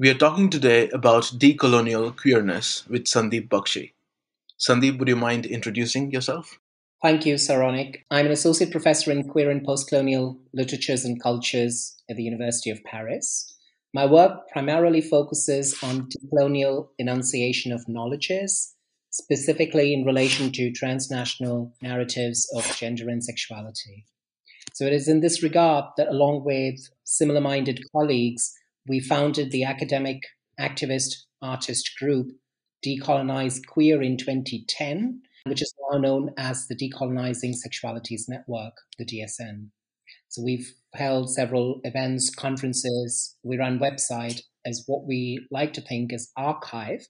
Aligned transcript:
We 0.00 0.08
are 0.10 0.14
talking 0.14 0.48
today 0.48 0.88
about 0.90 1.24
decolonial 1.24 2.16
queerness 2.16 2.86
with 2.88 3.06
Sandeep 3.06 3.48
Bakshi. 3.48 3.94
Sandeep, 4.56 4.96
would 4.96 5.08
you 5.08 5.16
mind 5.16 5.44
introducing 5.44 6.12
yourself? 6.12 6.60
Thank 7.02 7.26
you, 7.26 7.34
Saronik. 7.34 8.04
I'm 8.08 8.26
an 8.26 8.30
associate 8.30 8.70
professor 8.70 9.10
in 9.10 9.28
queer 9.28 9.50
and 9.50 9.66
postcolonial 9.66 10.38
literatures 10.54 11.04
and 11.04 11.20
cultures 11.20 12.00
at 12.08 12.14
the 12.14 12.22
University 12.22 12.70
of 12.70 12.84
Paris. 12.84 13.52
My 13.92 14.06
work 14.06 14.48
primarily 14.52 15.00
focuses 15.00 15.76
on 15.82 16.08
decolonial 16.08 16.90
enunciation 17.00 17.72
of 17.72 17.88
knowledges, 17.88 18.76
specifically 19.10 19.92
in 19.92 20.04
relation 20.04 20.52
to 20.52 20.70
transnational 20.70 21.74
narratives 21.82 22.48
of 22.54 22.64
gender 22.76 23.08
and 23.08 23.24
sexuality. 23.24 24.06
So 24.74 24.84
it 24.84 24.92
is 24.92 25.08
in 25.08 25.22
this 25.22 25.42
regard 25.42 25.86
that, 25.96 26.06
along 26.06 26.44
with 26.44 26.88
similar 27.02 27.40
minded 27.40 27.80
colleagues, 27.90 28.54
we 28.88 29.00
founded 29.00 29.50
the 29.50 29.64
academic 29.64 30.22
activist 30.58 31.14
artist 31.42 31.90
group 31.98 32.30
Decolonize 32.84 33.60
Queer 33.66 34.02
in 34.02 34.16
2010, 34.16 35.20
which 35.46 35.62
is 35.62 35.74
now 35.90 35.98
known 35.98 36.30
as 36.36 36.66
the 36.68 36.76
Decolonizing 36.76 37.54
Sexualities 37.54 38.22
Network, 38.28 38.74
the 38.98 39.04
DSN. 39.04 39.68
So 40.28 40.42
we've 40.42 40.72
held 40.94 41.32
several 41.32 41.80
events, 41.84 42.30
conferences, 42.30 43.36
we 43.42 43.58
run 43.58 43.78
website 43.78 44.42
as 44.64 44.84
what 44.86 45.06
we 45.06 45.46
like 45.50 45.72
to 45.74 45.80
think 45.80 46.12
is 46.12 46.30
archive, 46.36 47.06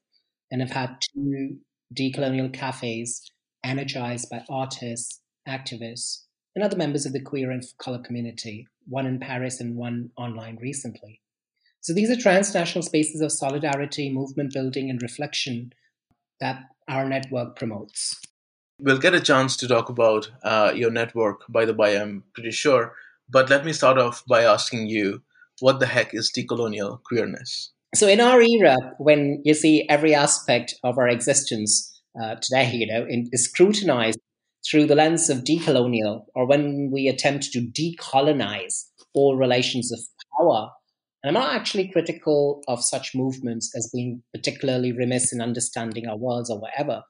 and 0.50 0.60
have 0.60 0.70
had 0.70 0.96
two 1.14 1.58
decolonial 1.94 2.52
cafes 2.52 3.30
energized 3.64 4.30
by 4.30 4.44
artists, 4.48 5.20
activists, 5.46 6.22
and 6.54 6.64
other 6.64 6.76
members 6.76 7.06
of 7.06 7.12
the 7.12 7.22
queer 7.22 7.50
and 7.50 7.62
color 7.78 7.98
community, 7.98 8.66
one 8.86 9.06
in 9.06 9.18
Paris 9.20 9.60
and 9.60 9.76
one 9.76 10.10
online 10.16 10.58
recently. 10.60 11.20
So 11.80 11.94
these 11.94 12.10
are 12.10 12.20
transnational 12.20 12.82
spaces 12.82 13.20
of 13.20 13.32
solidarity, 13.32 14.10
movement 14.10 14.52
building, 14.52 14.90
and 14.90 15.00
reflection 15.00 15.72
that 16.40 16.62
our 16.88 17.08
network 17.08 17.56
promotes. 17.56 18.20
We'll 18.80 18.98
get 18.98 19.14
a 19.14 19.20
chance 19.20 19.56
to 19.58 19.68
talk 19.68 19.88
about 19.88 20.30
uh, 20.42 20.72
your 20.74 20.90
network, 20.90 21.42
by 21.48 21.64
the 21.64 21.72
by, 21.72 21.90
I'm 21.90 22.24
pretty 22.34 22.52
sure. 22.52 22.94
But 23.28 23.50
let 23.50 23.64
me 23.64 23.72
start 23.72 23.98
off 23.98 24.24
by 24.26 24.44
asking 24.44 24.86
you 24.88 25.22
what 25.60 25.80
the 25.80 25.86
heck 25.86 26.14
is 26.14 26.32
decolonial 26.36 27.02
queerness? 27.02 27.72
So, 27.94 28.06
in 28.06 28.20
our 28.20 28.40
era, 28.40 28.76
when 28.98 29.40
you 29.44 29.54
see 29.54 29.88
every 29.88 30.14
aspect 30.14 30.74
of 30.84 30.98
our 30.98 31.08
existence 31.08 32.00
uh, 32.20 32.36
today, 32.36 32.70
you 32.72 32.86
know, 32.86 33.06
in, 33.08 33.28
is 33.32 33.44
scrutinized 33.44 34.18
through 34.68 34.86
the 34.86 34.94
lens 34.94 35.30
of 35.30 35.38
decolonial, 35.38 36.24
or 36.34 36.46
when 36.46 36.90
we 36.92 37.08
attempt 37.08 37.50
to 37.52 37.60
decolonize 37.60 38.84
all 39.14 39.36
relations 39.36 39.90
of 39.90 40.00
power, 40.38 40.70
I'm 41.28 41.34
not 41.34 41.54
actually 41.54 41.90
critical 41.92 42.62
of 42.68 42.82
such 42.82 43.14
movements 43.14 43.72
as 43.76 43.90
being 43.92 44.22
particularly 44.34 44.92
remiss 44.92 45.32
in 45.32 45.40
understanding 45.40 46.06
our 46.06 46.16
worlds 46.16 46.50
or 46.50 46.58
whatever. 46.58 47.02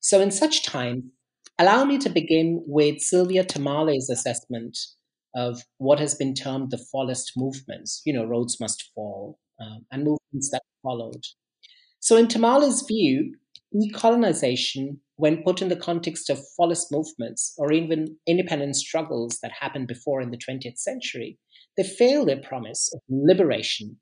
So, 0.00 0.20
in 0.20 0.30
such 0.30 0.64
time, 0.64 1.10
allow 1.58 1.84
me 1.84 1.98
to 1.98 2.08
begin 2.08 2.62
with 2.66 3.00
Sylvia 3.00 3.44
Tamale's 3.44 4.10
assessment 4.10 4.78
of 5.34 5.62
what 5.78 5.98
has 5.98 6.14
been 6.14 6.34
termed 6.34 6.70
the 6.70 6.84
fallist 6.94 7.32
movements, 7.36 8.00
you 8.04 8.12
know, 8.12 8.24
Rhodes 8.24 8.60
Must 8.60 8.90
Fall, 8.94 9.38
um, 9.60 9.84
and 9.90 10.04
movements 10.04 10.50
that 10.52 10.62
followed. 10.82 11.24
So, 11.98 12.16
in 12.16 12.28
Tamale's 12.28 12.82
view, 12.86 13.34
decolonization, 13.74 14.98
when 15.16 15.42
put 15.42 15.62
in 15.62 15.68
the 15.68 15.76
context 15.76 16.30
of 16.30 16.44
fallist 16.58 16.92
movements 16.92 17.54
or 17.56 17.72
even 17.72 18.16
independent 18.26 18.76
struggles 18.76 19.38
that 19.42 19.52
happened 19.60 19.88
before 19.88 20.20
in 20.20 20.30
the 20.30 20.38
20th 20.38 20.78
century, 20.78 21.38
they 21.76 21.84
fail 21.84 22.24
their 22.24 22.40
promise 22.40 22.92
of 22.94 23.00
liberation 23.08 23.96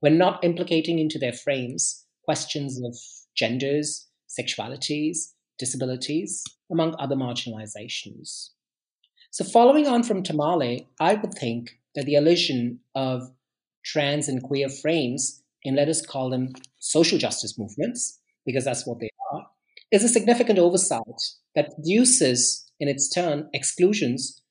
when 0.00 0.18
not 0.18 0.42
implicating 0.44 0.98
into 0.98 1.18
their 1.18 1.32
frames 1.32 2.04
questions 2.24 2.80
of 2.84 2.94
genders, 3.34 4.06
sexualities, 4.28 5.32
disabilities, 5.58 6.44
among 6.70 6.94
other 6.98 7.16
marginalizations. 7.16 8.50
So, 9.30 9.44
following 9.44 9.86
on 9.86 10.02
from 10.02 10.22
Tamale, 10.22 10.86
I 11.00 11.14
would 11.14 11.34
think 11.34 11.78
that 11.94 12.04
the 12.04 12.14
illusion 12.14 12.80
of 12.94 13.30
trans 13.84 14.28
and 14.28 14.42
queer 14.42 14.68
frames, 14.68 15.42
and 15.64 15.76
let 15.76 15.88
us 15.88 16.04
call 16.04 16.30
them 16.30 16.52
social 16.78 17.18
justice 17.18 17.58
movements, 17.58 18.20
because 18.44 18.64
that's 18.64 18.86
what 18.86 19.00
they 19.00 19.10
are, 19.32 19.46
is 19.90 20.04
a 20.04 20.08
significant 20.08 20.58
oversight 20.58 21.02
that 21.54 21.74
produces, 21.74 22.70
in 22.78 22.88
its 22.88 23.08
turn, 23.08 23.48
exclusions, 23.54 24.42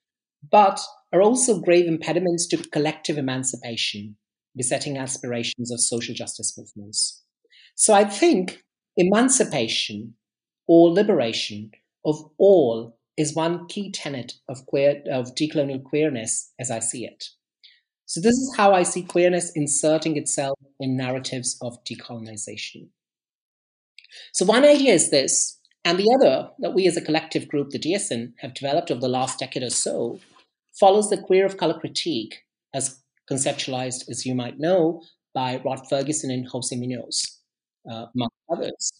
but 0.51 0.79
are 1.13 1.22
also 1.22 1.59
grave 1.59 1.88
impediments 1.88 2.47
to 2.47 2.57
collective 2.57 3.18
emancipation, 3.18 4.18
besetting 4.56 4.97
aspirations 4.97 5.72
of 5.72 5.79
social 5.79 6.13
justice 6.13 6.57
movements. 6.57 7.23
So 7.75 7.94
I 7.94 8.06
think 8.06 8.63
emancipation 8.97 10.16
or 10.67 10.91
liberation 10.91 11.72
of 12.06 12.17
all 12.38 12.97
is 13.17 13.35
one 13.35 13.67
key 13.67 13.91
tenet 13.91 14.34
of 14.47 14.66
queer 14.66 15.01
of 15.12 15.34
decolonial 15.35 15.84
queerness 15.84 16.51
as 16.59 16.69
I 16.69 16.79
see 16.79 17.06
it. 17.06 17.25
So 18.06 18.22
this 18.22 18.35
is 18.35 18.56
how 18.56 18.73
I 18.73 18.84
see 18.84 19.03
queerness 19.03 19.51
inserting 19.56 20.17
itself 20.17 20.57
in 20.79 20.96
narratives 20.96 21.57
of 21.62 21.84
decolonization. 21.84 22.90
So 24.34 24.46
one 24.46 24.63
idea 24.63 24.94
is 24.94 25.09
this, 25.09 25.59
and 25.84 25.97
the 25.97 26.16
other 26.17 26.50
that 26.59 26.73
we 26.73 26.88
as 26.88 26.96
a 26.96 27.01
collective 27.01 27.47
group, 27.47 27.72
the 27.72 27.79
DSN, 27.79 28.34
have 28.40 28.53
developed 28.53 28.91
over 28.91 29.01
the 29.01 29.09
last 29.09 29.40
decade 29.40 29.63
or 29.63 29.69
so, 29.69 30.19
follows 30.79 31.09
the 31.09 31.17
queer 31.17 31.45
of 31.45 31.57
color 31.57 31.79
critique 31.79 32.43
as 32.73 33.01
conceptualized, 33.29 34.09
as 34.09 34.25
you 34.25 34.35
might 34.35 34.59
know, 34.59 35.01
by 35.33 35.61
Rod 35.63 35.88
Ferguson 35.89 36.31
and 36.31 36.47
Jose 36.47 36.75
Munoz, 36.75 37.39
uh, 37.89 38.05
among 38.15 38.29
others. 38.51 38.91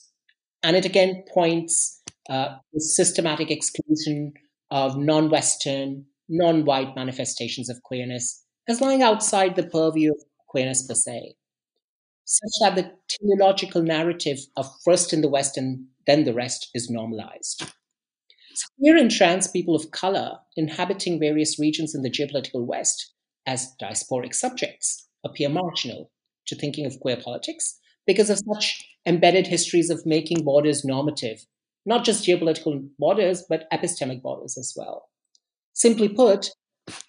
And 0.64 0.76
it 0.76 0.86
again 0.86 1.24
points 1.34 2.02
uh, 2.30 2.58
the 2.74 2.82
systematic 2.82 3.50
exclusion 3.50 4.34
of 4.70 4.98
non 4.98 5.30
Western, 5.30 6.06
non 6.28 6.66
white 6.66 6.96
manifestations 6.96 7.70
of 7.70 7.82
queerness 7.84 8.44
as 8.68 8.82
lying 8.82 9.02
outside 9.02 9.56
the 9.56 9.64
purview 9.64 10.12
of 10.12 10.22
queerness 10.48 10.86
per 10.86 10.94
se, 10.94 11.36
such 12.26 12.52
that 12.62 12.76
the 12.76 12.92
teleological 13.08 13.82
narrative 13.82 14.40
of 14.58 14.70
first 14.84 15.14
in 15.14 15.22
the 15.22 15.30
West 15.30 15.58
and 15.58 15.86
then 16.06 16.26
the 16.26 16.34
rest 16.34 16.70
is 16.74 16.90
normalized. 16.90 17.64
Queer 18.80 18.98
and 18.98 19.12
trans 19.12 19.48
people 19.48 19.76
of 19.76 19.92
color 19.92 20.38
inhabiting 20.56 21.20
various 21.20 21.60
regions 21.60 21.94
in 21.94 22.02
the 22.02 22.10
geopolitical 22.10 22.66
West 22.66 23.14
as 23.46 23.74
diasporic 23.82 24.34
subjects 24.34 25.08
appear 25.26 25.50
marginal 25.50 26.12
to 26.48 26.56
thinking 26.56 26.86
of 26.86 27.00
queer 27.00 27.18
politics 27.18 27.78
because 28.06 28.30
of 28.30 28.40
such 28.54 28.84
embedded 29.06 29.48
histories 29.48 29.90
of 29.90 30.06
making 30.06 30.44
borders 30.44 30.86
normative 30.86 31.46
not 31.88 32.04
just 32.04 32.26
geopolitical 32.26 32.86
borders, 33.00 33.46
but 33.50 33.66
epistemic 33.72 34.22
borders 34.22 34.58
as 34.58 34.74
well. 34.76 35.10
Simply 35.74 36.10
put, 36.10 36.52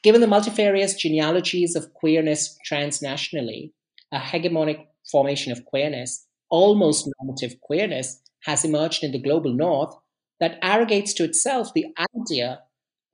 given 0.05 0.21
the 0.21 0.29
multifarious 0.29 0.95
genealogies 0.95 1.75
of 1.75 1.93
queerness 1.95 2.57
transnationally, 2.71 3.73
a 4.13 4.21
hegemonic 4.21 4.87
formation 5.11 5.51
of 5.51 5.65
queerness, 5.65 6.25
almost 6.49 7.11
normative 7.19 7.61
queerness, 7.61 8.23
has 8.45 8.65
emerged 8.65 9.03
in 9.03 9.11
the 9.11 9.19
global 9.19 9.53
north 9.53 9.93
that 10.41 10.59
arrogates 10.63 11.13
to 11.15 11.25
itself 11.25 11.73
the 11.75 11.87
idea 12.17 12.61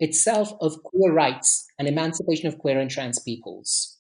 itself 0.01 0.53
of 0.61 0.83
queer 0.83 1.13
rights 1.13 1.67
and 1.79 1.89
emancipation 1.89 2.49
of 2.49 2.59
queer 2.59 2.81
and 2.81 2.91
trans 2.91 3.19
peoples. 3.19 3.99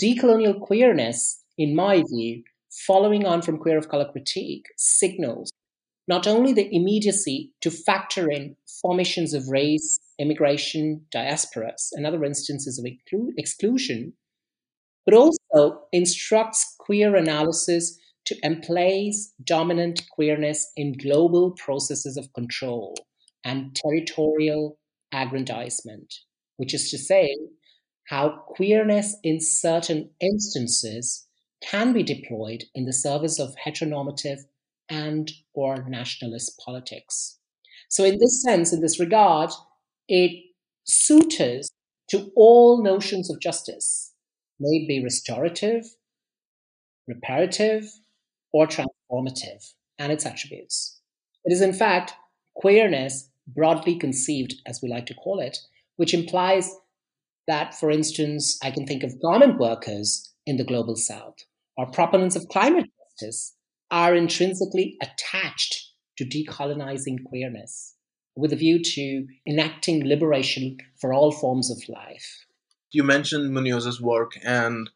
Decolonial 0.00 0.60
queerness, 0.60 1.42
in 1.56 1.74
my 1.74 2.02
view, 2.08 2.42
following 2.86 3.26
on 3.26 3.42
from 3.42 3.58
queer 3.58 3.78
of 3.78 3.88
color 3.88 4.08
critique, 4.10 4.66
signals 4.76 5.50
not 6.08 6.26
only 6.26 6.52
the 6.52 6.68
immediacy 6.74 7.52
to 7.60 7.70
factor 7.70 8.30
in 8.30 8.56
formations 8.80 9.34
of 9.34 9.48
race, 9.48 9.98
immigration, 10.18 11.06
diasporas, 11.14 11.90
and 11.92 12.06
other 12.06 12.24
instances 12.24 12.78
of 12.78 12.86
exclusion, 13.38 14.12
but 15.04 15.14
also 15.14 15.82
instructs 15.92 16.74
queer 16.78 17.14
analysis 17.14 17.98
to 18.26 18.36
emplace 18.42 19.32
dominant 19.44 20.02
queerness 20.12 20.70
in 20.76 20.92
global 20.92 21.52
processes 21.52 22.16
of 22.16 22.32
control 22.34 22.94
and 23.44 23.74
territorial 23.74 24.78
aggrandizement, 25.12 26.14
which 26.56 26.74
is 26.74 26.90
to 26.90 26.98
say, 26.98 27.36
how 28.08 28.42
queerness 28.46 29.16
in 29.22 29.40
certain 29.40 30.10
instances 30.20 31.26
can 31.62 31.92
be 31.92 32.02
deployed 32.02 32.64
in 32.74 32.84
the 32.84 32.92
service 32.92 33.38
of 33.38 33.54
heteronormative 33.64 34.40
and 34.88 35.30
or 35.54 35.88
nationalist 35.88 36.60
politics. 36.64 37.38
So 37.88 38.04
in 38.04 38.18
this 38.18 38.42
sense, 38.42 38.72
in 38.72 38.80
this 38.80 38.98
regard, 38.98 39.50
it 40.08 40.44
suitors 40.84 41.70
to 42.10 42.30
all 42.36 42.82
notions 42.82 43.30
of 43.30 43.40
justice, 43.40 44.12
may 44.58 44.84
be 44.86 45.02
restorative, 45.02 45.84
reparative, 47.06 47.84
or 48.52 48.66
transformative, 48.66 49.72
and 49.98 50.12
its 50.12 50.26
attributes. 50.26 51.00
It 51.44 51.52
is 51.52 51.60
in 51.60 51.72
fact 51.72 52.14
queerness 52.54 53.30
broadly 53.46 53.96
conceived, 53.96 54.54
as 54.66 54.80
we 54.82 54.88
like 54.88 55.06
to 55.06 55.14
call 55.14 55.40
it, 55.40 55.58
which 55.96 56.14
implies 56.14 56.70
that, 57.46 57.74
for 57.74 57.90
instance, 57.90 58.58
I 58.62 58.70
can 58.70 58.86
think 58.86 59.02
of 59.02 59.20
garment 59.20 59.58
workers 59.58 60.32
in 60.46 60.56
the 60.56 60.64
global 60.64 60.96
south 60.96 61.36
or 61.76 61.90
proponents 61.90 62.36
of 62.36 62.48
climate 62.48 62.90
justice 62.98 63.54
are 63.90 64.14
intrinsically 64.14 64.96
attached 65.02 65.90
to 66.18 66.24
decolonizing 66.24 67.24
queerness 67.24 67.96
with 68.36 68.52
a 68.52 68.56
view 68.56 68.82
to 68.82 69.26
enacting 69.46 70.06
liberation 70.06 70.78
for 71.00 71.12
all 71.12 71.32
forms 71.32 71.70
of 71.70 71.88
life. 71.88 72.46
You 72.90 73.02
mentioned 73.02 73.52
Munoz's 73.52 74.00
work, 74.00 74.32
and 74.42 74.88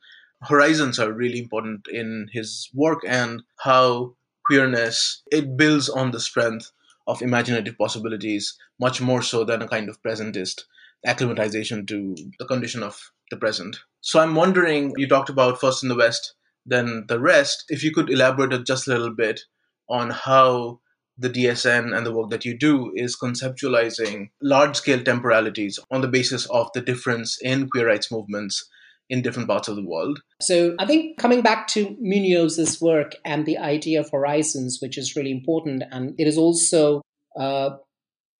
horizons 0.43 0.99
are 0.99 1.13
really 1.13 1.39
important 1.39 1.87
in 1.89 2.29
his 2.33 2.71
work 2.75 3.01
and 3.07 3.43
how 3.61 4.15
queerness 4.47 5.23
it 5.33 5.57
builds 5.57 5.89
on 5.89 6.11
the 6.11 6.21
strength 6.21 6.71
of 7.07 7.23
imaginative 7.23 7.79
possibilities 7.79 8.57
much 8.81 9.01
more 9.01 9.23
so 9.23 9.45
than 9.45 9.63
a 9.63 9.69
kind 9.69 9.89
of 9.89 10.03
presentist 10.03 10.63
acclimatization 11.05 11.87
to 11.87 12.17
the 12.39 12.47
condition 12.47 12.83
of 12.83 13.13
the 13.31 13.37
present. 13.37 13.77
So 14.01 14.21
I'm 14.21 14.35
wondering, 14.35 14.93
you 14.97 15.09
talked 15.09 15.31
about 15.31 15.61
first 15.61 15.83
in 15.83 15.89
the 15.89 15.95
West, 15.97 16.35
then 16.65 17.05
the 17.09 17.21
rest. 17.21 17.65
If 17.69 17.83
you 17.83 17.93
could 17.93 18.11
elaborate 18.11 18.67
just 18.67 18.87
a 18.87 18.91
little 18.91 19.15
bit 19.15 19.41
on 19.89 20.11
how 20.11 20.81
the 21.19 21.31
DSN 21.31 21.97
and 21.97 22.05
the 22.05 22.13
work 22.13 22.31
that 22.31 22.45
you 22.45 22.57
do 22.57 22.93
is 22.95 23.17
conceptualizing 23.17 24.31
large 24.43 24.77
scale 24.77 25.03
temporalities 25.03 25.79
on 25.91 26.03
the 26.03 26.09
basis 26.09 26.47
of 26.47 26.71
the 26.75 26.81
difference 26.81 27.39
in 27.41 27.71
queer 27.71 27.87
rights 27.87 28.13
movements 28.13 28.69
in 29.09 29.23
different 29.23 29.49
parts 29.49 29.69
of 29.69 29.77
the 29.77 29.85
world. 29.85 30.21
So 30.41 30.75
I 30.79 30.87
think 30.87 31.19
coming 31.19 31.43
back 31.43 31.69
to 31.69 31.97
Munoz's 32.03 32.81
work 32.81 33.13
and 33.25 33.47
the 33.47 33.59
idea 33.59 34.01
of 34.01 34.11
horizons, 34.11 34.79
which 34.81 34.99
is 34.99 35.17
really 35.17 35.31
important, 35.31 35.85
and 35.91 36.15
it 36.19 36.27
is 36.27 36.37
also 36.37 37.03
uh, 37.39 37.71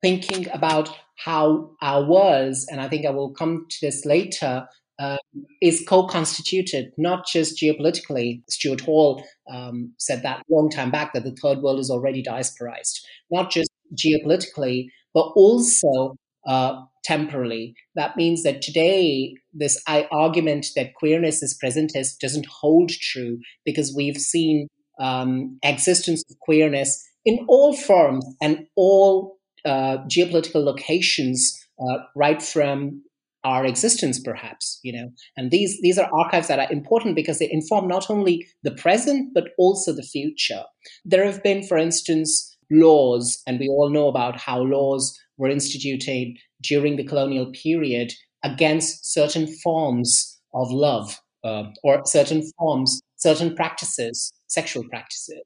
thinking 0.03 0.47
about 0.53 0.91
how 1.17 1.71
our 1.81 2.05
worlds, 2.05 2.67
and 2.71 2.81
I 2.81 2.89
think 2.89 3.07
I 3.07 3.11
will 3.11 3.33
come 3.33 3.67
to 3.71 3.77
this 3.81 4.05
later, 4.05 4.67
uh, 4.99 5.19
is 5.61 5.85
co-constituted 5.87 6.91
not 6.97 7.27
just 7.27 7.61
geopolitically. 7.61 8.43
Stuart 8.49 8.81
Hall 8.81 9.23
um, 9.53 9.93
said 9.99 10.23
that 10.23 10.43
long 10.49 10.71
time 10.71 10.91
back 10.91 11.13
that 11.13 11.25
the 11.25 11.37
third 11.43 11.59
world 11.59 11.79
is 11.79 11.91
already 11.91 12.23
diasporized, 12.23 13.01
not 13.31 13.51
just 13.51 13.71
geopolitically, 13.95 14.87
but 15.15 15.33
also 15.37 16.17
uh, 16.47 16.83
temporally. 17.05 17.75
That 17.95 18.17
means 18.17 18.43
that 18.43 18.63
today, 18.63 19.35
this 19.53 19.83
argument 19.87 20.67
that 20.77 20.95
queerness 20.95 21.43
is 21.43 21.59
presentist 21.63 22.19
doesn't 22.21 22.47
hold 22.47 22.91
true 22.91 23.39
because 23.65 23.95
we've 23.97 24.19
seen 24.19 24.69
um, 25.01 25.59
existence 25.63 26.23
of 26.31 26.39
queerness 26.41 27.03
in 27.25 27.45
all 27.49 27.77
forms 27.77 28.25
and 28.41 28.67
all 28.77 29.39
uh, 29.65 29.99
geopolitical 30.09 30.65
locations, 30.65 31.57
uh, 31.81 31.99
right 32.15 32.43
from 32.43 33.03
our 33.47 33.65
existence 33.65 34.19
perhaps 34.19 34.81
you 34.83 34.93
know 34.93 35.09
and 35.37 35.53
these 35.53 35.81
these 35.81 35.99
are 35.99 36.11
archives 36.13 36.49
that 36.49 36.59
are 36.59 36.73
important 36.73 37.15
because 37.15 37.39
they 37.39 37.49
inform 37.53 37.87
not 37.87 38.11
only 38.11 38.45
the 38.65 38.73
present 38.73 39.33
but 39.35 39.51
also 39.57 39.93
the 39.93 40.03
future 40.03 40.65
there 41.05 41.25
have 41.25 41.43
been 41.45 41.63
for 41.63 41.79
instance 41.79 42.57
laws 42.73 43.41
and 43.47 43.61
we 43.61 43.69
all 43.69 43.89
know 43.89 44.09
about 44.09 44.37
how 44.41 44.61
laws 44.61 45.17
were 45.39 45.49
instituted 45.49 46.37
during 46.63 46.97
the 46.97 47.05
colonial 47.05 47.51
period 47.53 48.13
against 48.43 49.13
certain 49.13 49.47
forms 49.63 50.41
of 50.55 50.71
love 50.71 51.19
uh, 51.45 51.65
or 51.83 52.03
certain 52.07 52.43
forms 52.59 53.01
certain 53.17 53.55
practices 53.55 54.33
sexual 54.47 54.85
practices 54.89 55.43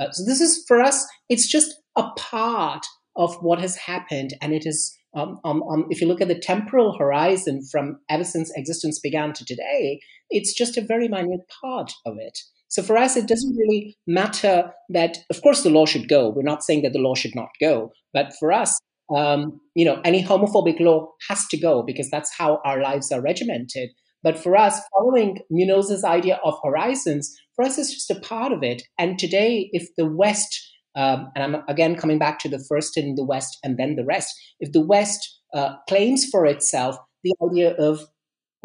uh, 0.00 0.10
so 0.12 0.24
this 0.24 0.40
is 0.40 0.64
for 0.66 0.80
us 0.80 1.06
it's 1.28 1.46
just 1.46 1.74
a 1.96 2.08
part 2.16 2.84
of 3.16 3.34
what 3.42 3.60
has 3.60 3.76
happened 3.76 4.34
and 4.40 4.52
it 4.52 4.64
is 4.64 4.98
um, 5.14 5.40
um, 5.44 5.62
um, 5.64 5.86
if 5.90 6.00
you 6.00 6.06
look 6.06 6.20
at 6.20 6.28
the 6.28 6.38
temporal 6.38 6.96
horizon 6.96 7.62
from 7.70 7.98
ever 8.10 8.24
since 8.24 8.52
existence 8.54 9.00
began 9.00 9.32
to 9.32 9.44
today, 9.44 10.00
it's 10.30 10.54
just 10.54 10.76
a 10.76 10.82
very 10.82 11.08
minute 11.08 11.40
part 11.62 11.92
of 12.06 12.16
it. 12.18 12.38
So 12.68 12.82
for 12.82 12.98
us, 12.98 13.16
it 13.16 13.26
doesn't 13.26 13.56
really 13.56 13.96
matter 14.06 14.70
that, 14.90 15.18
of 15.30 15.40
course, 15.40 15.62
the 15.62 15.70
law 15.70 15.86
should 15.86 16.08
go. 16.08 16.28
We're 16.28 16.42
not 16.42 16.62
saying 16.62 16.82
that 16.82 16.92
the 16.92 16.98
law 16.98 17.14
should 17.14 17.34
not 17.34 17.48
go. 17.60 17.92
But 18.12 18.34
for 18.38 18.52
us, 18.52 18.78
um, 19.14 19.60
you 19.74 19.84
know, 19.84 20.00
any 20.04 20.22
homophobic 20.22 20.80
law 20.80 21.08
has 21.28 21.46
to 21.48 21.56
go 21.58 21.82
because 21.82 22.10
that's 22.10 22.32
how 22.36 22.60
our 22.64 22.82
lives 22.82 23.10
are 23.12 23.22
regimented. 23.22 23.90
But 24.22 24.38
for 24.38 24.56
us, 24.56 24.80
following 24.96 25.38
Munoz's 25.52 26.04
idea 26.04 26.40
of 26.44 26.58
horizons, 26.62 27.34
for 27.54 27.64
us, 27.64 27.78
it's 27.78 27.94
just 27.94 28.10
a 28.10 28.20
part 28.20 28.52
of 28.52 28.62
it. 28.62 28.82
And 28.98 29.18
today, 29.18 29.70
if 29.72 29.88
the 29.96 30.06
West 30.06 30.68
um, 30.98 31.30
and 31.36 31.44
I'm 31.56 31.62
again 31.68 31.94
coming 31.94 32.18
back 32.18 32.40
to 32.40 32.48
the 32.48 32.62
first 32.68 32.96
in 32.96 33.14
the 33.14 33.24
West 33.24 33.58
and 33.62 33.78
then 33.78 33.94
the 33.94 34.04
rest. 34.04 34.34
If 34.58 34.72
the 34.72 34.80
West 34.80 35.40
uh, 35.54 35.76
claims 35.88 36.26
for 36.28 36.44
itself 36.44 36.96
the 37.22 37.34
idea 37.48 37.74
of, 37.76 38.04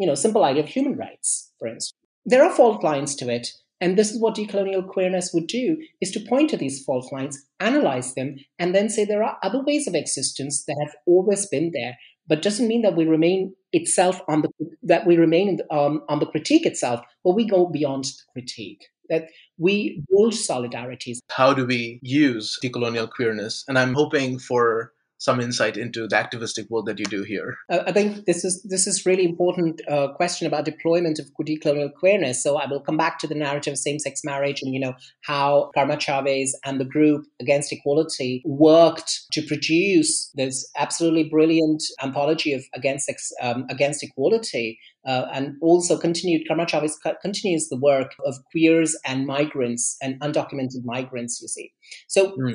you 0.00 0.06
know, 0.06 0.16
simple 0.16 0.44
idea 0.44 0.64
of 0.64 0.68
human 0.68 0.96
rights, 0.96 1.52
for 1.58 1.68
instance, 1.68 1.94
there 2.24 2.42
are 2.42 2.54
fault 2.54 2.82
lines 2.82 3.14
to 3.16 3.28
it. 3.28 3.48
And 3.80 3.98
this 3.98 4.10
is 4.12 4.20
what 4.20 4.36
decolonial 4.36 4.86
queerness 4.86 5.32
would 5.34 5.46
do, 5.46 5.76
is 6.00 6.10
to 6.12 6.20
point 6.20 6.50
to 6.50 6.56
these 6.56 6.82
fault 6.84 7.12
lines, 7.12 7.44
analyze 7.60 8.14
them, 8.14 8.36
and 8.58 8.74
then 8.74 8.88
say 8.88 9.04
there 9.04 9.24
are 9.24 9.38
other 9.42 9.62
ways 9.62 9.86
of 9.86 9.94
existence 9.94 10.64
that 10.66 10.76
have 10.80 10.94
always 11.06 11.46
been 11.46 11.72
there, 11.74 11.96
but 12.26 12.42
doesn't 12.42 12.68
mean 12.68 12.82
that 12.82 12.96
we 12.96 13.04
remain 13.04 13.54
itself 13.72 14.20
on 14.28 14.42
the 14.42 14.48
that 14.82 15.06
we 15.06 15.16
remain 15.16 15.56
the, 15.56 15.74
um, 15.74 16.02
on 16.08 16.20
the 16.20 16.26
critique 16.26 16.64
itself, 16.64 17.00
but 17.24 17.32
we 17.32 17.46
go 17.46 17.66
beyond 17.66 18.04
the 18.04 18.32
critique 18.32 18.84
that 19.10 19.28
we 19.58 20.02
build 20.10 20.32
solidarities. 20.32 21.18
How 21.28 21.52
do 21.52 21.66
we 21.66 21.98
use 22.02 22.58
decolonial 22.62 23.10
queerness? 23.10 23.64
And 23.68 23.78
I'm 23.78 23.94
hoping 23.94 24.38
for 24.38 24.92
some 25.24 25.40
insight 25.40 25.76
into 25.78 26.06
the 26.06 26.16
activistic 26.16 26.66
work 26.68 26.84
that 26.84 26.98
you 26.98 27.06
do 27.06 27.22
here. 27.22 27.56
I 27.70 27.92
think 27.92 28.26
this 28.26 28.44
is 28.44 28.62
this 28.68 28.86
is 28.86 29.06
really 29.06 29.24
important 29.24 29.80
uh, 29.88 30.08
question 30.12 30.46
about 30.46 30.66
deployment 30.66 31.18
of 31.18 31.26
decolonial 31.42 31.92
queerness. 31.94 32.42
So 32.42 32.56
I 32.56 32.66
will 32.66 32.80
come 32.80 32.98
back 32.98 33.18
to 33.20 33.26
the 33.26 33.34
narrative 33.34 33.72
of 33.72 33.78
same-sex 33.78 34.20
marriage 34.22 34.60
and 34.62 34.74
you 34.74 34.80
know 34.80 34.94
how 35.22 35.70
Karma 35.74 35.98
Chavez 35.98 36.54
and 36.64 36.78
the 36.78 36.84
group 36.84 37.24
against 37.40 37.72
equality 37.72 38.42
worked 38.44 39.12
to 39.32 39.42
produce 39.42 40.30
this 40.34 40.70
absolutely 40.76 41.24
brilliant 41.24 41.82
anthology 42.02 42.52
of 42.52 42.62
against 42.74 43.10
um, 43.40 43.64
against 43.70 44.02
equality. 44.02 44.78
Uh, 45.06 45.26
and 45.34 45.56
also 45.60 45.98
continued, 45.98 46.48
Karma 46.48 46.66
Chavez 46.66 46.98
continues 47.20 47.68
the 47.68 47.76
work 47.76 48.12
of 48.24 48.36
queers 48.50 48.96
and 49.04 49.26
migrants 49.26 49.98
and 50.00 50.18
undocumented 50.20 50.82
migrants, 50.82 51.42
you 51.42 51.48
see. 51.48 51.70
So 52.08 52.32
mm 52.38 52.54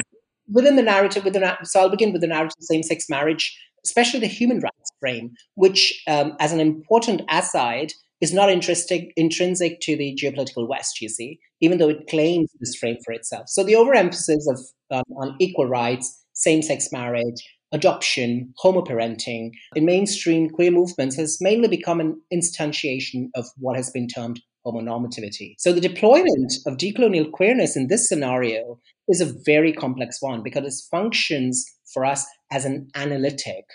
within 0.52 0.76
the 0.76 0.82
narrative, 0.82 1.24
within, 1.24 1.44
so 1.64 1.80
I'll 1.80 1.90
begin 1.90 2.12
with 2.12 2.22
the 2.22 2.28
narrative 2.28 2.56
of 2.60 2.64
same-sex 2.66 3.06
marriage, 3.10 3.58
especially 3.86 4.20
the 4.20 4.28
human 4.28 4.60
rights 4.60 4.92
frame, 5.00 5.32
which, 5.56 6.02
um, 6.08 6.36
as 6.40 6.52
an 6.52 6.60
important 6.60 7.22
aside, 7.30 7.94
is 8.22 8.34
not 8.34 8.50
intrinsic, 8.50 9.14
to 9.16 9.96
the 9.96 10.18
geopolitical 10.22 10.68
West, 10.68 11.00
you 11.02 11.08
see, 11.08 11.40
even 11.62 11.78
though 11.78 11.90
it 11.90 12.08
claims 12.10 12.52
this 12.60 12.76
frame 12.76 12.98
for 13.06 13.14
itself. 13.14 13.48
So 13.48 13.64
the 13.64 13.76
overemphasis 13.76 14.46
of 14.50 14.60
um, 14.92 15.16
on 15.16 15.36
equal 15.40 15.68
rights, 15.68 16.22
same-sex 16.34 16.92
marriage, 16.92 17.42
adoption, 17.72 18.54
homoparenting 18.64 19.52
in 19.76 19.86
mainstream 19.86 20.50
queer 20.50 20.72
movements 20.72 21.16
has 21.16 21.38
mainly 21.40 21.68
become 21.68 22.00
an 22.00 22.20
instantiation 22.34 23.28
of 23.36 23.46
what 23.58 23.78
has 23.78 23.90
been 23.92 24.08
termed 24.08 24.42
homonormativity. 24.72 25.56
So 25.58 25.74
the 25.74 25.82
deployment 25.82 26.54
of 26.66 26.78
decolonial 26.78 27.32
queerness 27.32 27.76
in 27.76 27.88
this 27.88 28.08
scenario 28.08 28.80
is 29.08 29.22
a 29.22 29.34
very 29.46 29.74
complex 29.74 30.22
one 30.22 30.44
because 30.44 30.66
it 30.66 30.88
functions 30.90 31.66
for 31.94 32.06
us 32.06 32.26
as 32.52 32.66
an 32.66 32.90
analytic. 32.96 33.66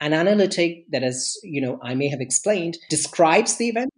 An 0.00 0.12
analytic 0.12 0.84
that, 0.90 1.02
as 1.02 1.36
you 1.42 1.60
know, 1.60 1.78
I 1.82 1.94
may 1.94 2.08
have 2.08 2.20
explained, 2.20 2.78
describes 2.88 3.56
the 3.56 3.68
event 3.68 3.90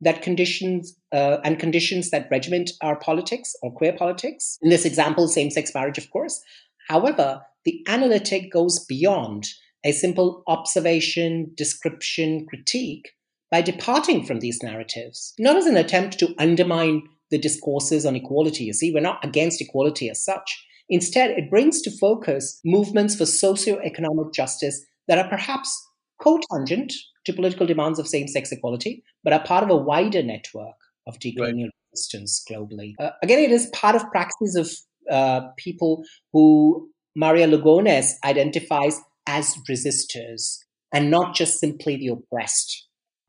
that 0.00 0.22
conditions 0.22 0.94
uh, 1.12 1.38
and 1.42 1.58
conditions 1.58 2.10
that 2.10 2.28
regiment 2.30 2.70
our 2.82 2.96
politics 2.96 3.54
or 3.62 3.72
queer 3.72 3.92
politics. 3.92 4.58
In 4.62 4.70
this 4.70 4.84
example, 4.84 5.26
same-sex 5.26 5.72
marriage, 5.74 5.98
of 5.98 6.10
course. 6.10 6.40
However, 6.88 7.42
the 7.64 7.82
analytic 7.88 8.52
goes 8.52 8.84
beyond 8.84 9.48
a 9.84 9.92
simple 9.92 10.42
observation, 10.46 11.52
description, 11.56 12.46
critique 12.46 13.10
by 13.50 13.62
departing 13.62 14.24
from 14.24 14.40
these 14.40 14.62
narratives, 14.62 15.34
not 15.38 15.56
as 15.56 15.66
an 15.66 15.76
attempt 15.76 16.18
to 16.18 16.34
undermine 16.38 17.02
the 17.30 17.38
discourses 17.38 18.06
on 18.06 18.16
equality. 18.16 18.64
You 18.64 18.72
see, 18.72 18.92
we're 18.92 19.00
not 19.00 19.24
against 19.24 19.60
equality 19.60 20.08
as 20.10 20.24
such. 20.24 20.64
Instead, 20.88 21.30
it 21.30 21.50
brings 21.50 21.82
to 21.82 21.90
focus 21.98 22.60
movements 22.64 23.16
for 23.16 23.26
socio-economic 23.26 24.32
justice 24.32 24.84
that 25.08 25.18
are 25.18 25.28
perhaps 25.28 25.84
cotangent 26.20 26.92
to 27.24 27.32
political 27.32 27.66
demands 27.66 27.98
of 27.98 28.06
same-sex 28.06 28.52
equality, 28.52 29.02
but 29.24 29.32
are 29.32 29.44
part 29.44 29.64
of 29.64 29.70
a 29.70 29.76
wider 29.76 30.22
network 30.22 30.76
of 31.06 31.18
decolonial 31.18 31.64
right. 31.64 31.70
resistance 31.92 32.44
globally. 32.50 32.94
Uh, 33.00 33.10
again, 33.22 33.38
it 33.38 33.50
is 33.50 33.66
part 33.72 33.96
of 33.96 34.10
practices 34.10 34.54
of 34.56 34.70
uh, 35.12 35.48
people 35.56 36.04
who 36.32 36.88
Maria 37.14 37.46
Lugones 37.46 38.12
identifies 38.24 39.00
as 39.26 39.56
resistors 39.68 40.58
and 40.92 41.10
not 41.10 41.34
just 41.34 41.58
simply 41.58 41.96
the 41.96 42.08
oppressed. 42.08 42.85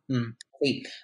Mm. 0.10 0.34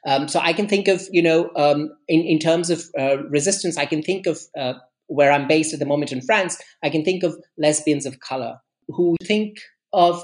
Um, 0.07 0.27
so 0.27 0.39
I 0.39 0.53
can 0.53 0.67
think 0.67 0.87
of, 0.87 1.03
you 1.11 1.21
know, 1.21 1.51
um, 1.55 1.89
in, 2.07 2.21
in 2.21 2.39
terms 2.39 2.69
of 2.69 2.83
uh, 2.97 3.23
resistance, 3.29 3.77
I 3.77 3.85
can 3.85 4.01
think 4.01 4.25
of 4.25 4.39
uh, 4.57 4.73
where 5.07 5.31
I'm 5.31 5.47
based 5.47 5.73
at 5.73 5.79
the 5.79 5.85
moment 5.85 6.11
in 6.11 6.21
France, 6.21 6.57
I 6.83 6.89
can 6.89 7.03
think 7.03 7.23
of 7.23 7.35
lesbians 7.57 8.05
of 8.05 8.19
color 8.19 8.57
who 8.87 9.15
think 9.23 9.57
of 9.91 10.23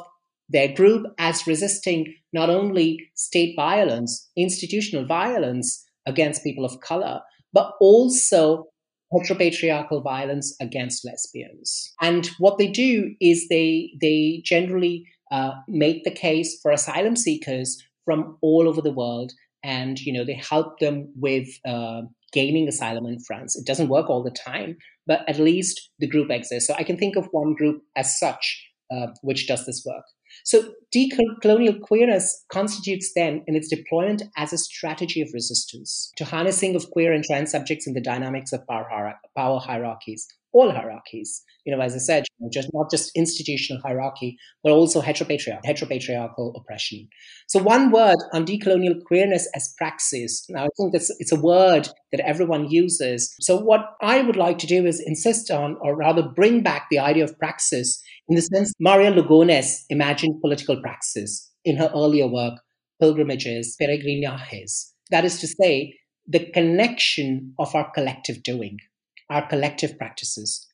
their 0.49 0.73
group 0.73 1.05
as 1.19 1.45
resisting 1.45 2.15
not 2.33 2.49
only 2.49 3.11
state 3.15 3.55
violence, 3.55 4.29
institutional 4.35 5.05
violence 5.05 5.85
against 6.07 6.43
people 6.43 6.65
of 6.65 6.79
color, 6.81 7.21
but 7.53 7.73
also 7.79 8.65
heteropatriarchal 9.13 10.03
violence 10.03 10.55
against 10.59 11.05
lesbians. 11.05 11.93
And 12.01 12.29
what 12.39 12.57
they 12.57 12.67
do 12.67 13.15
is 13.19 13.47
they 13.47 13.91
they 14.01 14.41
generally 14.43 15.05
uh, 15.31 15.51
make 15.67 16.03
the 16.03 16.11
case 16.11 16.59
for 16.61 16.71
asylum 16.71 17.15
seekers 17.15 17.83
from 18.09 18.39
all 18.41 18.67
over 18.67 18.81
the 18.81 18.91
world, 18.91 19.31
and 19.63 19.99
you 19.99 20.11
know 20.11 20.25
they 20.25 20.33
help 20.33 20.79
them 20.79 21.13
with 21.15 21.47
uh, 21.63 22.01
gaining 22.33 22.67
asylum 22.67 23.05
in 23.05 23.19
France. 23.19 23.55
It 23.55 23.67
doesn't 23.67 23.89
work 23.89 24.09
all 24.09 24.23
the 24.23 24.31
time, 24.31 24.77
but 25.05 25.21
at 25.27 25.37
least 25.37 25.91
the 25.99 26.07
group 26.07 26.31
exists. 26.31 26.67
So 26.67 26.73
I 26.73 26.81
can 26.83 26.97
think 26.97 27.15
of 27.15 27.27
one 27.31 27.53
group 27.53 27.83
as 27.95 28.17
such 28.17 28.65
uh, 28.91 29.07
which 29.21 29.47
does 29.47 29.67
this 29.67 29.83
work. 29.85 30.05
So 30.43 30.73
decolonial 30.95 31.79
queerness 31.81 32.45
constitutes 32.51 33.11
then 33.15 33.43
in 33.45 33.55
its 33.55 33.67
deployment 33.67 34.23
as 34.37 34.53
a 34.53 34.57
strategy 34.57 35.21
of 35.21 35.29
resistance 35.31 36.11
to 36.17 36.25
harnessing 36.25 36.75
of 36.75 36.89
queer 36.89 37.13
and 37.13 37.23
trans 37.23 37.51
subjects 37.51 37.85
in 37.85 37.93
the 37.93 38.01
dynamics 38.01 38.53
of 38.53 38.65
power, 38.67 39.13
power 39.37 39.59
hierarchies, 39.59 40.27
all 40.51 40.71
hierarchies. 40.71 41.43
You 41.65 41.75
know, 41.75 41.81
as 41.81 41.93
I 41.93 41.99
said, 41.99 42.23
you 42.39 42.45
know, 42.45 42.49
just 42.51 42.69
not 42.73 42.89
just 42.89 43.11
institutional 43.15 43.81
hierarchy, 43.81 44.37
but 44.63 44.71
also 44.71 45.01
heteropatriarchal, 45.01 45.63
heteropatriarchal 45.65 46.53
oppression. 46.55 47.07
So 47.47 47.61
one 47.61 47.91
word 47.91 48.17
on 48.33 48.45
decolonial 48.45 49.03
queerness 49.05 49.47
as 49.55 49.73
praxis. 49.77 50.45
Now, 50.49 50.65
I 50.65 50.69
think 50.77 50.93
that's 50.93 51.11
it's 51.19 51.31
a 51.31 51.39
word 51.39 51.89
that 52.11 52.21
everyone 52.21 52.69
uses. 52.69 53.33
So 53.41 53.59
what 53.59 53.81
I 54.01 54.21
would 54.21 54.35
like 54.35 54.57
to 54.59 54.67
do 54.67 54.85
is 54.85 55.03
insist 55.05 55.51
on, 55.51 55.77
or 55.81 55.95
rather 55.95 56.23
bring 56.23 56.63
back 56.63 56.87
the 56.89 56.99
idea 56.99 57.23
of 57.23 57.37
praxis 57.37 58.01
in 58.27 58.35
the 58.35 58.41
sense 58.41 58.73
Maria 58.79 59.11
Lugones 59.11 59.83
imagined 59.89 60.41
political 60.41 60.81
praxis 60.81 61.51
in 61.65 61.77
her 61.77 61.91
earlier 61.93 62.27
work, 62.27 62.55
Pilgrimages, 63.01 63.75
Peregrinajes. 63.81 64.91
That 65.11 65.25
is 65.25 65.39
to 65.39 65.47
say, 65.47 65.95
the 66.27 66.45
connection 66.51 67.53
of 67.57 67.73
our 67.73 67.91
collective 67.91 68.43
doing 68.43 68.77
our 69.29 69.47
collective 69.47 69.97
practices, 69.97 70.67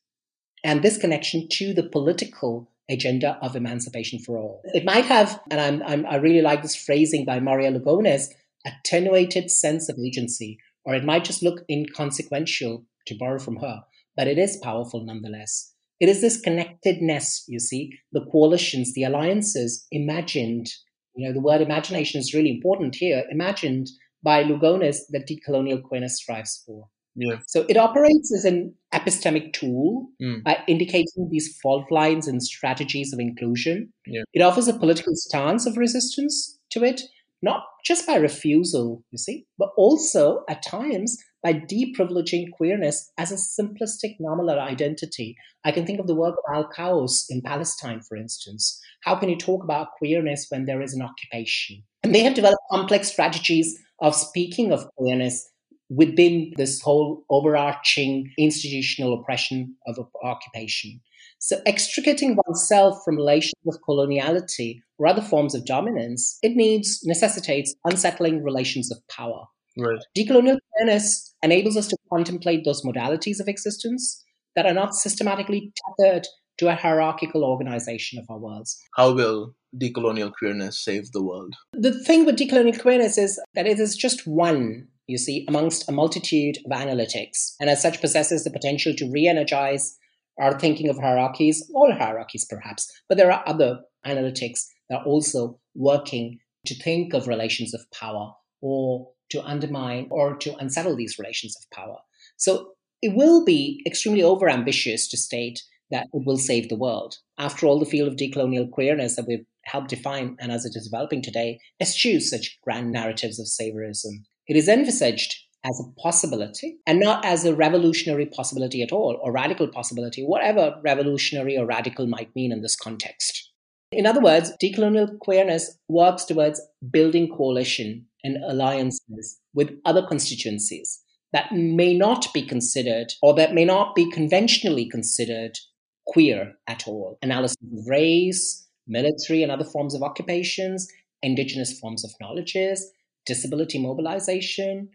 and 0.64 0.82
this 0.82 0.98
connection 0.98 1.48
to 1.52 1.74
the 1.74 1.82
political 1.82 2.70
agenda 2.88 3.38
of 3.42 3.56
emancipation 3.56 4.18
for 4.18 4.38
all. 4.38 4.62
It 4.72 4.84
might 4.84 5.06
have, 5.06 5.40
and 5.50 5.60
I'm, 5.60 5.82
I'm, 5.82 6.06
i 6.06 6.16
really 6.16 6.42
like 6.42 6.62
this 6.62 6.76
phrasing 6.76 7.24
by 7.24 7.40
Maria 7.40 7.72
Lugones, 7.72 8.28
attenuated 8.64 9.50
sense 9.50 9.88
of 9.88 9.98
agency, 9.98 10.58
or 10.84 10.94
it 10.94 11.04
might 11.04 11.24
just 11.24 11.42
look 11.42 11.64
inconsequential, 11.68 12.84
to 13.06 13.14
borrow 13.14 13.38
from 13.38 13.56
her, 13.56 13.82
but 14.16 14.26
it 14.28 14.38
is 14.38 14.58
powerful 14.62 15.04
nonetheless. 15.04 15.72
It 15.98 16.08
is 16.08 16.20
this 16.20 16.40
connectedness, 16.40 17.44
you 17.48 17.58
see, 17.58 17.98
the 18.12 18.26
coalitions, 18.32 18.92
the 18.92 19.04
alliances 19.04 19.86
imagined. 19.90 20.68
You 21.14 21.26
know, 21.26 21.32
the 21.32 21.40
word 21.40 21.62
imagination 21.62 22.20
is 22.20 22.34
really 22.34 22.50
important 22.50 22.96
here, 22.96 23.24
imagined 23.30 23.88
by 24.22 24.44
Lugones 24.44 24.98
that 25.10 25.28
decolonial 25.28 25.82
queerness 25.82 26.18
strives 26.18 26.62
for. 26.66 26.88
Yeah. 27.16 27.38
So 27.46 27.64
it 27.68 27.76
operates 27.76 28.32
as 28.32 28.44
an 28.44 28.74
epistemic 28.94 29.52
tool, 29.52 30.08
mm. 30.22 30.42
uh, 30.46 30.56
indicating 30.68 31.28
these 31.30 31.58
fault 31.62 31.90
lines 31.90 32.28
and 32.28 32.42
strategies 32.42 33.12
of 33.12 33.18
inclusion. 33.18 33.92
Yeah. 34.06 34.22
It 34.34 34.42
offers 34.42 34.68
a 34.68 34.78
political 34.78 35.14
stance 35.16 35.66
of 35.66 35.76
resistance 35.76 36.58
to 36.70 36.84
it, 36.84 37.02
not 37.42 37.64
just 37.84 38.06
by 38.06 38.16
refusal, 38.16 39.02
you 39.10 39.18
see, 39.18 39.46
but 39.58 39.70
also 39.76 40.44
at 40.48 40.62
times 40.62 41.16
by 41.42 41.52
deprivileging 41.52 42.50
queerness 42.52 43.10
as 43.18 43.30
a 43.30 43.62
simplistic 43.62 44.16
nominal 44.18 44.58
identity. 44.58 45.36
I 45.64 45.72
can 45.72 45.86
think 45.86 46.00
of 46.00 46.06
the 46.06 46.14
work 46.14 46.34
of 46.36 46.54
alQaws 46.54 47.26
in 47.30 47.40
Palestine, 47.40 48.00
for 48.00 48.16
instance. 48.16 48.80
How 49.02 49.14
can 49.14 49.28
you 49.28 49.36
talk 49.36 49.62
about 49.62 49.92
queerness 49.98 50.46
when 50.48 50.64
there 50.64 50.82
is 50.82 50.92
an 50.92 51.02
occupation? 51.02 51.84
And 52.02 52.14
they 52.14 52.24
have 52.24 52.34
developed 52.34 52.62
complex 52.70 53.08
strategies 53.08 53.78
of 54.00 54.14
speaking 54.14 54.72
of 54.72 54.88
queerness 54.96 55.48
within 55.88 56.52
this 56.56 56.80
whole 56.80 57.24
overarching 57.30 58.32
institutional 58.38 59.14
oppression 59.14 59.74
of 59.86 59.98
occupation. 60.22 61.00
So 61.38 61.60
extricating 61.66 62.36
oneself 62.46 62.98
from 63.04 63.16
relations 63.16 63.54
of 63.66 63.78
coloniality 63.88 64.80
or 64.98 65.06
other 65.06 65.22
forms 65.22 65.54
of 65.54 65.66
dominance, 65.66 66.38
it 66.42 66.56
needs, 66.56 67.00
necessitates 67.04 67.74
unsettling 67.84 68.42
relations 68.42 68.90
of 68.90 68.98
power. 69.08 69.44
Right. 69.78 69.98
Decolonial 70.16 70.58
awareness 70.74 71.34
enables 71.42 71.76
us 71.76 71.86
to 71.88 71.96
contemplate 72.10 72.64
those 72.64 72.82
modalities 72.82 73.40
of 73.40 73.48
existence 73.48 74.24
that 74.54 74.66
are 74.66 74.72
not 74.72 74.94
systematically 74.94 75.72
tethered 75.98 76.26
to 76.58 76.68
a 76.68 76.74
hierarchical 76.74 77.44
organization 77.44 78.18
of 78.18 78.24
our 78.30 78.38
worlds. 78.38 78.78
How 78.96 79.12
will 79.12 79.54
decolonial 79.76 80.32
queerness 80.32 80.82
save 80.82 81.12
the 81.12 81.22
world? 81.22 81.54
The 81.74 82.02
thing 82.04 82.24
with 82.24 82.38
decolonial 82.38 82.80
queerness 82.80 83.18
is 83.18 83.38
that 83.54 83.66
it 83.66 83.78
is 83.78 83.94
just 83.94 84.26
one 84.26 84.88
you 85.06 85.18
see, 85.18 85.44
amongst 85.48 85.88
a 85.88 85.92
multitude 85.92 86.58
of 86.64 86.72
analytics, 86.72 87.54
and 87.60 87.70
as 87.70 87.80
such 87.80 88.00
possesses 88.00 88.44
the 88.44 88.50
potential 88.50 88.92
to 88.94 89.10
re 89.10 89.28
energize 89.28 89.96
our 90.40 90.58
thinking 90.58 90.88
of 90.88 90.98
hierarchies, 90.98 91.70
all 91.74 91.92
hierarchies 91.92 92.46
perhaps, 92.48 92.90
but 93.08 93.16
there 93.16 93.32
are 93.32 93.42
other 93.46 93.80
analytics 94.06 94.64
that 94.90 94.98
are 94.98 95.04
also 95.04 95.58
working 95.74 96.38
to 96.66 96.74
think 96.74 97.14
of 97.14 97.28
relations 97.28 97.72
of 97.72 97.80
power 97.90 98.32
or 98.60 99.10
to 99.30 99.42
undermine 99.42 100.08
or 100.10 100.36
to 100.36 100.54
unsettle 100.56 100.96
these 100.96 101.18
relations 101.18 101.56
of 101.56 101.70
power. 101.76 101.96
So 102.36 102.72
it 103.02 103.14
will 103.14 103.44
be 103.44 103.82
extremely 103.86 104.22
overambitious 104.22 105.08
to 105.10 105.16
state 105.16 105.62
that 105.90 106.06
it 106.12 106.22
will 106.26 106.38
save 106.38 106.68
the 106.68 106.76
world. 106.76 107.16
After 107.38 107.66
all, 107.66 107.78
the 107.78 107.86
field 107.86 108.08
of 108.08 108.16
decolonial 108.16 108.70
queerness 108.70 109.16
that 109.16 109.26
we've 109.26 109.46
helped 109.64 109.90
define 109.90 110.36
and 110.40 110.52
as 110.52 110.64
it 110.64 110.72
is 110.76 110.88
developing 110.88 111.22
today 111.22 111.58
eschews 111.80 112.30
such 112.30 112.58
grand 112.62 112.92
narratives 112.92 113.38
of 113.40 113.46
saviorism 113.46 114.24
it 114.48 114.56
is 114.56 114.68
envisaged 114.68 115.36
as 115.64 115.80
a 115.80 116.00
possibility 116.00 116.78
and 116.86 117.00
not 117.00 117.24
as 117.24 117.44
a 117.44 117.54
revolutionary 117.54 118.26
possibility 118.26 118.82
at 118.82 118.92
all 118.92 119.18
or 119.22 119.32
radical 119.32 119.68
possibility, 119.68 120.22
whatever 120.22 120.76
revolutionary 120.84 121.58
or 121.58 121.66
radical 121.66 122.06
might 122.06 122.34
mean 122.36 122.52
in 122.52 122.62
this 122.62 122.76
context. 122.76 123.50
In 123.92 124.06
other 124.06 124.20
words, 124.20 124.52
decolonial 124.62 125.18
queerness 125.20 125.78
works 125.88 126.24
towards 126.24 126.60
building 126.90 127.28
coalition 127.28 128.06
and 128.22 128.38
alliances 128.44 129.40
with 129.54 129.72
other 129.84 130.04
constituencies 130.06 131.00
that 131.32 131.52
may 131.52 131.94
not 131.94 132.32
be 132.32 132.42
considered 132.42 133.12
or 133.22 133.34
that 133.34 133.54
may 133.54 133.64
not 133.64 133.94
be 133.94 134.10
conventionally 134.10 134.88
considered 134.88 135.58
queer 136.06 136.54
at 136.66 136.86
all. 136.86 137.18
Analysis 137.22 137.56
of 137.62 137.86
race, 137.86 138.66
military 138.86 139.42
and 139.42 139.50
other 139.50 139.64
forms 139.64 139.94
of 139.94 140.02
occupations, 140.02 140.88
indigenous 141.22 141.78
forms 141.78 142.04
of 142.04 142.12
knowledges, 142.20 142.92
disability 143.26 143.80
mobilization, 143.80 144.88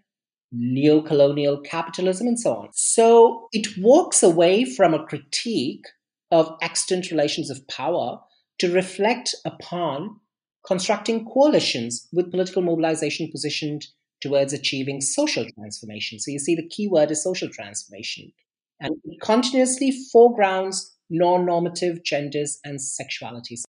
neo-colonial 0.52 1.62
capitalism, 1.62 2.28
and 2.28 2.40
so 2.40 2.54
on. 2.54 2.70
So 2.74 3.48
it 3.52 3.78
walks 3.78 4.24
away 4.24 4.66
from 4.66 4.94
a 4.94 5.06
critique 5.06 5.86
of 6.32 6.58
extant 6.62 7.12
relations 7.12 7.50
of 7.50 7.68
power 7.68 8.20
to 8.60 8.74
reflect 8.74 9.36
upon 9.46 10.20
constructing 10.66 11.26
coalitions 11.26 12.08
with 12.14 12.32
political 12.32 12.62
mobilization 12.62 13.30
positioned 13.32 13.88
towards 14.22 14.54
achieving 14.54 15.02
social 15.02 15.46
transformation. 15.56 16.20
So 16.20 16.32
you 16.32 16.40
see, 16.40 16.56
the 16.56 16.68
key 16.68 16.88
word 16.88 17.12
is 17.12 17.24
social 17.24 17.50
transformation. 17.50 18.32
And 18.80 18.96
it 19.06 19.20
continuously 19.22 19.92
foregrounds 20.12 20.96
non 21.10 21.46
normative 21.46 22.04
genders 22.04 22.60
and 22.64 22.80
sexualities. 22.80 23.64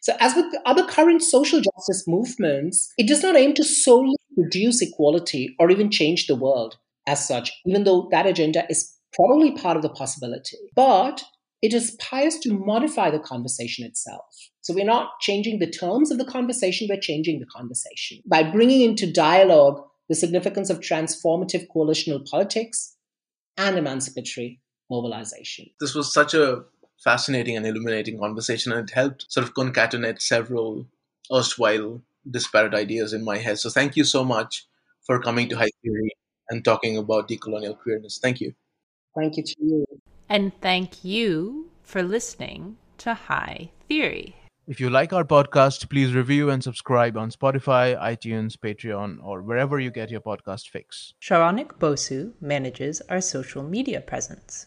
So, 0.00 0.14
as 0.20 0.34
with 0.34 0.46
other 0.66 0.86
current 0.86 1.22
social 1.22 1.60
justice 1.60 2.04
movements, 2.06 2.92
it 2.98 3.08
does 3.08 3.22
not 3.22 3.36
aim 3.36 3.54
to 3.54 3.64
solely 3.64 4.16
reduce 4.36 4.80
equality 4.80 5.54
or 5.58 5.70
even 5.70 5.90
change 5.90 6.26
the 6.26 6.36
world 6.36 6.76
as 7.06 7.26
such, 7.26 7.52
even 7.66 7.84
though 7.84 8.08
that 8.10 8.26
agenda 8.26 8.64
is 8.68 8.94
probably 9.14 9.52
part 9.52 9.76
of 9.76 9.82
the 9.82 9.88
possibility. 9.88 10.58
But 10.74 11.24
it 11.60 11.74
aspires 11.74 12.38
to 12.38 12.52
modify 12.52 13.10
the 13.10 13.18
conversation 13.18 13.84
itself. 13.84 14.24
So 14.60 14.74
we're 14.74 14.84
not 14.84 15.18
changing 15.20 15.58
the 15.58 15.70
terms 15.70 16.10
of 16.10 16.18
the 16.18 16.24
conversation, 16.24 16.86
we're 16.88 17.00
changing 17.00 17.40
the 17.40 17.46
conversation. 17.46 18.18
By 18.26 18.44
bringing 18.44 18.82
into 18.82 19.10
dialogue 19.10 19.82
the 20.08 20.14
significance 20.14 20.70
of 20.70 20.80
transformative 20.80 21.66
coalitional 21.74 22.24
politics 22.28 22.96
and 23.56 23.76
emancipatory 23.76 24.60
mobilization. 24.90 25.66
This 25.80 25.94
was 25.94 26.12
such 26.12 26.34
a 26.34 26.62
fascinating 26.98 27.56
and 27.56 27.66
illuminating 27.66 28.18
conversation, 28.18 28.72
and 28.72 28.88
it 28.88 28.94
helped 28.94 29.26
sort 29.28 29.46
of 29.46 29.54
concatenate 29.54 30.20
several 30.20 30.86
erstwhile 31.32 32.02
disparate 32.30 32.74
ideas 32.74 33.12
in 33.12 33.24
my 33.24 33.38
head. 33.38 33.58
So 33.58 33.70
thank 33.70 33.96
you 33.96 34.04
so 34.04 34.24
much 34.24 34.66
for 35.06 35.20
coming 35.20 35.48
to 35.48 35.56
High 35.56 35.70
Theory 35.82 36.10
and 36.50 36.64
talking 36.64 36.96
about 36.96 37.28
decolonial 37.28 37.78
queerness. 37.78 38.18
Thank 38.18 38.40
you. 38.40 38.54
Thank 39.14 39.36
you 39.36 39.42
to 39.42 39.54
you. 39.58 39.86
And 40.28 40.52
thank 40.60 41.04
you 41.04 41.70
for 41.82 42.02
listening 42.02 42.76
to 42.98 43.14
High 43.14 43.70
Theory. 43.88 44.36
If 44.66 44.80
you 44.80 44.90
like 44.90 45.14
our 45.14 45.24
podcast, 45.24 45.88
please 45.88 46.12
review 46.12 46.50
and 46.50 46.62
subscribe 46.62 47.16
on 47.16 47.30
Spotify, 47.30 47.98
iTunes, 47.98 48.58
Patreon, 48.58 49.16
or 49.22 49.40
wherever 49.40 49.80
you 49.80 49.90
get 49.90 50.10
your 50.10 50.20
podcast 50.20 50.68
fix. 50.68 51.14
Saronik 51.22 51.78
Bosu 51.78 52.34
manages 52.38 53.00
our 53.08 53.22
social 53.22 53.62
media 53.62 54.02
presence. 54.02 54.66